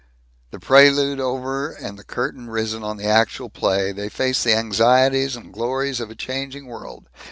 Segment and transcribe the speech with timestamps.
[0.49, 5.35] The prelude over and the curtain risen on the actual play, they face the anxieties
[5.35, 7.07] and glories of a changing world.